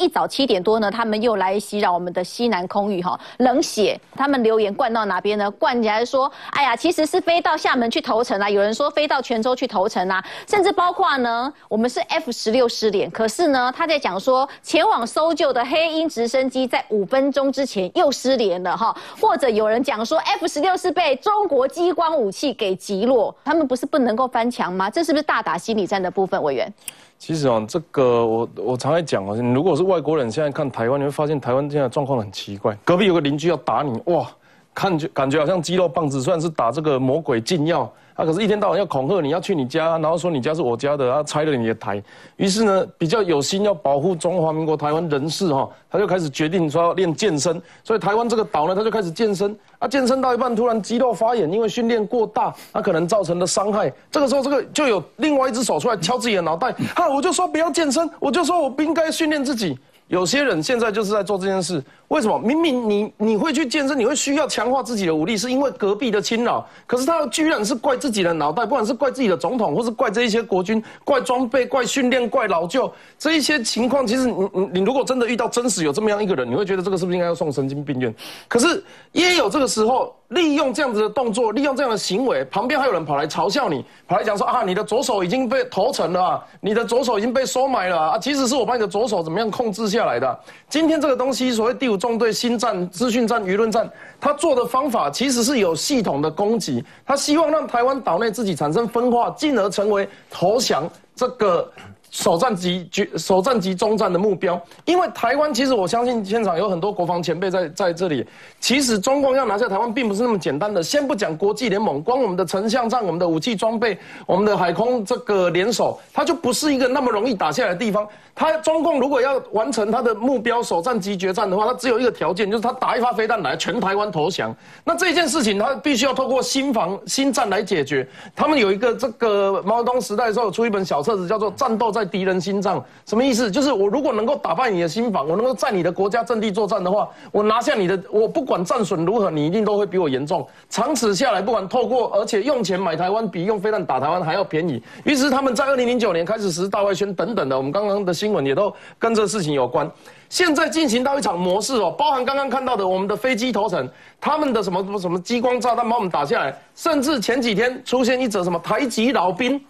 [0.00, 3.96] 一早七点多呢，他们又来袭扰我们的西南空域哈，冷血。
[4.16, 5.48] 他们留言灌到哪边呢？
[5.52, 24.90] 灌起来说，哎呀，其实是飞到厦门去投诚啊，有人说飞到泉州去投诚啊，甚至包括呢，我们是 F 十六失联，可是呢，他在讲说前往搜救的黑鹰直升机在五分钟之前又失联了哈，或者有人讲说 F 十六是被中国激光武器给击落，他们不是不能够翻墙吗？
[24.90, 26.42] 这是不是大打心理战的部分？
[26.42, 26.68] 委员？
[27.16, 32.76] 其实哦，这个我我常在讲哦，如果是外国人现在看台湾，你会发现台湾现在状况很奇怪。
[32.84, 34.28] 隔壁有个邻居要打你，哇，
[34.74, 37.90] 看觉感觉好像肌肉棒子，虽然是打这个魔鬼禁药。
[38.14, 42.00] 啊，可是，一天到晚要恐吓你，要去你家，然后说你家是我家的，然后拆了你的台。
[42.36, 47.60] 于是呢，比较有心要保护中华民国台湾人士哈，他就开始决定说要练健身。
[47.82, 49.58] 所以台湾这个岛呢，他就开始健身。
[49.80, 53.92] 啊，健身到一半突然肌肉发炎，因为训练过大，他可能造成的伤害。
[54.12, 56.70] 这个时候，这个就有另外一只手出来敲自己的脑袋。
[56.94, 59.76] 哈，我就说不要健身，我就说我不应该训练自己。
[60.08, 61.82] 有些人现在就是在做这件事。
[62.08, 66.64] 为什么明明你你会去健身，你会需要强化自己的武力，是因为隔壁的侵扰。
[66.86, 74.06] 可是他居然是怪自己的脑袋，不管是怪自己的总统，或是怪这一些国军，怪装备，怪训练，怪老旧这一些情况。
[74.06, 78.14] 其实你你你如果真的遇到真实有这么样一个人，你会觉得这个是不是应该要送神经病院？
[78.46, 90.40] 可是也有这个时候利用这样子的动作，利用这样的行为，旁边还有人跑来嘲笑你，跑来讲说啊，你的左手已经被投诚了，你的左手已经被收买了啊，其实是我把你的左手怎么样控制下来的。
[90.68, 92.74] 今天这个东西，所谓第五纵队新战。
[92.90, 93.88] 资讯战、舆论战，
[94.20, 101.70] 他做的方法其实是有系统的攻击，他希望让台湾岛内自己产生分化，进而成为投降这个。
[102.14, 108.24] 首战及决首战及中战的目标，因为台湾其实我相信现场有很多国防前辈在在这里。
[108.60, 110.80] 其实中共要拿下台湾并不是那么简单的。
[110.80, 118.06] 先不讲国际联盟，光我们的城乡战、我们的武器装备、我们的海空这个联手，它就不是一个那么容易打下来的地方。
[118.32, 124.54] 它中共如果要完成它的目标首战及决战的话，它只有一个条件，就是它打一发飞弹来全台湾投降。
[124.84, 128.08] 那这件事情它必须要透过新防新战来解决。
[128.36, 132.02] 他们有一个这个毛泽东时代的时候出一本小册子，叫做《战斗在》。
[132.04, 133.50] 敌人心脏什么意思？
[133.50, 140.46] 就是我如果能够打败你的心房，我能够在你的国家阵地作战的话，我拿下你的，我不管战损如何，你一定都会比我严重。
[140.68, 144.82] 长此下来，不管透过，而且用钱买台湾比用飞弹打台湾还要便宜。
[145.04, 149.90] 于是他们在二零零九年开始实施大外宣等等的，我们刚刚的新闻也都跟这事情有关。
[150.28, 153.88] 现在进行到一场模式哦，包含刚刚看到的我们的飞机投诚，
[154.20, 159.60] 他们的什么什么什么激光炸弹把我们打下来，甚至前几天出现一则什么台籍老兵。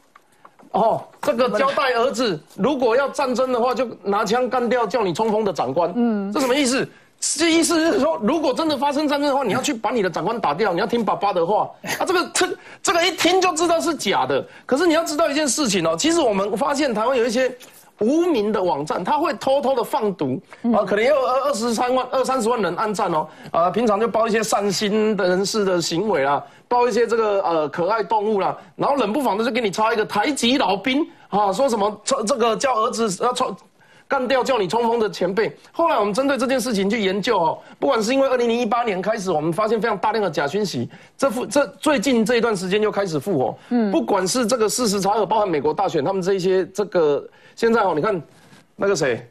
[0.72, 5.92] 哦，这个交代儿子，如果要战争的话，就拿枪干掉叫你冲锋的长官。
[5.94, 6.88] 嗯，这什么意思？
[7.20, 11.70] 这意思是说，如果真的发生战争的话，你要去把你的长官打掉，你要听爸爸的话。
[11.98, 12.48] 啊，这个这
[12.82, 14.44] 这个一听就知道是假的。
[14.66, 17.54] 可是你要知道一件事情哦，其实我们发现台湾有一些。
[18.00, 20.40] 无名的网站，他会偷偷的放毒。
[20.74, 33.54] 啊，可能有二二十三万、二三十万人按赞哦，啊，平常就包一些善心的人士的行为啦，包一些这个呃可爱动物啦，然后冷不防的就给你插一个台籍老兵啊，说什么这这个叫儿子要冲
[34.06, 35.56] 干掉叫你冲锋的前辈。
[35.72, 47.24] 后来我们针对这件事情去研究哦，不管是因为二零零一八年开始，我们发现非常大量的假讯息，这复这最近这一段时间又开始复活，嗯，不管是这个事实查核，包含美国大选，他们这一些这个。
[47.56, 48.20] 现在哦，你看，
[48.74, 49.24] 那个谁，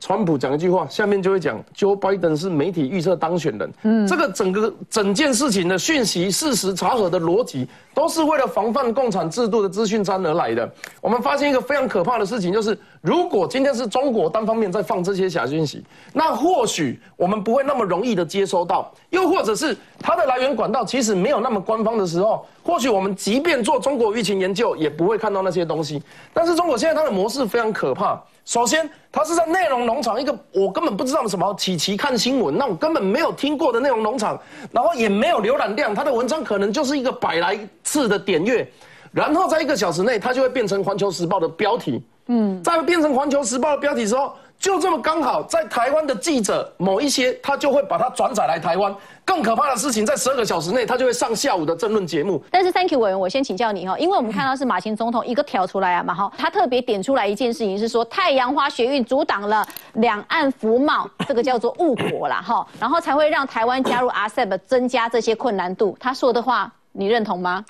[0.00, 3.70] 川普讲一句话，下面就会讲 Joe Biden 是媒体预测当选人。
[3.82, 10.72] 嗯，这个整个整件事情的讯息、事实查核的逻辑，都是为了防范共产制度的资讯战而来的。
[11.02, 22.44] 我们发现一个非常可怕的事情，就是如果今天是中国单方面在放这些假讯息，那或许我们不会那么容易的接收到；又或者是它的来源管道其实没有那么官方的时候。
[22.62, 26.02] 或许我们即便做中国舆情研究，也不会看到那些东西。
[26.34, 28.22] 但是中国现在它的模式非常可怕。
[28.44, 34.38] 首先，它是在内容农场一个我根本不知道的什么起奇看新闻，那我根本没有听过的内容农场，
[34.70, 38.70] 然后也没有浏览量，它的文章可能就是一个百来次的点阅，
[39.10, 42.02] 然后在一个小时内，它就会变成《环球时报》的标题。
[42.32, 44.32] 嗯，在变成《环球时报》的标题之后。
[44.60, 48.94] 就这么刚好，在台湾的记者某一些，他就会把它转载来台湾。
[49.24, 52.44] 更可怕的事情，在十二个小时内，他就会上下午的政论节目。
[52.50, 65.96] 但是，Thank you 委员，我先请教你哈，因为我们看到是马前总统一个挑出来啊嘛哈，他特别点出来一件事情是说，太阳花学运阻挡了两岸服贸，这个叫做误国啦哈， 然后才会让台湾加入 ASEP 增加这些困难度。
[65.98, 67.64] 他说的话，你认同吗？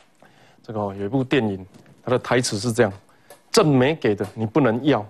[0.61, 1.65] 这个有一部电影，
[2.05, 2.93] 他的台词是这样：
[3.53, 5.05] 正美给的，你不能要。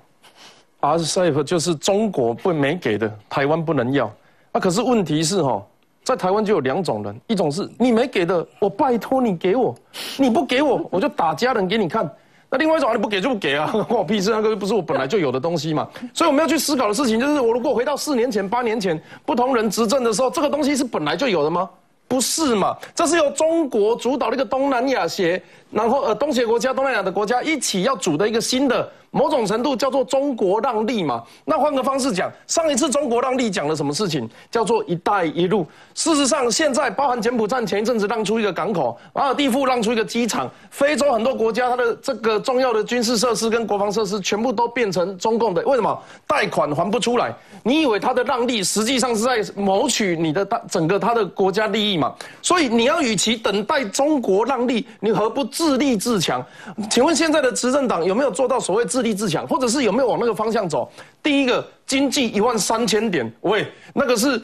[0.80, 4.10] RCEP 就是中国不没给的，台湾不能要。
[4.52, 5.62] 那可是问题是哈，
[6.02, 9.74] 在台湾就有两种人，一种是你没给的，我拜托你给我，
[10.16, 12.10] 你不给我， 我就打家人给你看。
[12.48, 15.88] 那另外一种，你不给就不给啊，关 我屁事，那个不是我本来就有的东西嘛。
[16.14, 21.68] 所以我们要去思考的事情就是，我如果回到四年前、八年前不同人执政的时候，这个东西是本来就有的吗？
[22.10, 22.76] 不是嘛？
[22.92, 25.40] 这是由中国主导的一个东南亚协，
[25.70, 28.90] 然后呃东协国家、东南亚的国家一起要组的一个新的。
[29.10, 31.22] 某种程度叫做中国让利嘛？
[31.44, 34.28] 那换个方式讲，上一次中国让利讲了什么事情？
[34.50, 35.66] 叫做“一带一路”。
[35.94, 45.60] 事实上，现在包含柬埔寨前一阵子让出一个港口，马尔蒂夫让出一个机场，非洲很多国家它的这个重要的军事设施跟国防设施全部都变成中共的。
[45.62, 46.00] 为什么？
[46.28, 47.34] 贷款还不出来？
[47.64, 52.14] 你以为他的让利实际上是在谋取你的大整个他的国家利益嘛？
[52.42, 56.40] 所以你要与其等待中国让利，你何不自立自强？
[56.88, 58.99] 请问现在的执政党有没有做到所谓自？
[59.00, 60.86] 自立自强，或者是有没有往那个方向走？
[61.22, 64.38] 第一个，经济一万三千点，喂，那个是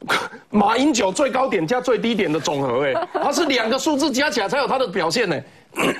[0.48, 5.38] 马英九最高点加最低点的总和，哎， 它是两个数字加起来才有它的表现呢。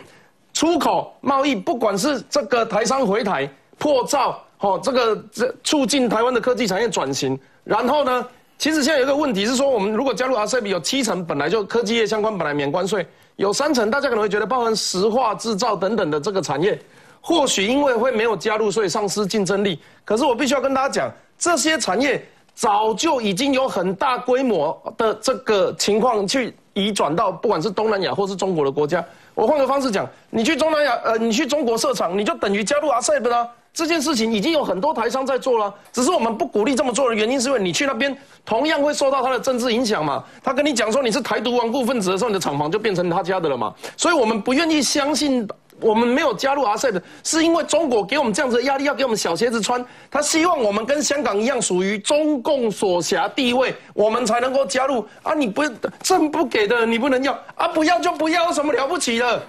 [0.54, 3.46] 出口贸易，不管是这个台商回台
[3.76, 7.38] 破造，哦，这个这促进台湾的科技产业转型。
[7.62, 8.26] 然后呢，
[8.56, 13.06] 其实现在有一个问题是说，我们如果加入 RCEP，有七成本来就科技业相关，本来免关税，
[13.36, 16.80] 有三成大家可能会觉得包含石化制造等等的这个产业。
[17.28, 19.78] 或许因为会没有加入，所以丧失竞争力。
[20.02, 29.04] 可是我必须要跟大家讲，这些产业早就已经有很大规模的这个情况去移转到不管是东南亚或是中国的国家。
[29.34, 33.46] 我换个方式讲，你去东南亚，呃，你去中国设厂，你就等于加入 RCEP 啦。
[33.74, 38.16] 这件事情已经有很多台商在做了，只是我们不鼓励这么做的原因，是因为你去那边
[38.46, 40.24] 同样会受到他的政治影响嘛。
[40.42, 43.74] 他跟你讲说你是台独顽固分子的时候，你的厂房就变成他家的了嘛。
[43.98, 45.46] 所以我们不愿意相信。
[45.80, 49.84] 我们没有加入阿塞的是因为中国给我们这样子的压力，要给我们小鞋子穿。
[50.10, 55.06] 他希望我们跟香港一样，属于中共所辖地位，我们才能够加入。
[55.22, 55.62] 啊，你不
[56.02, 59.42] 政不给的，你不能要啊，不要就不要，有什么了不起的？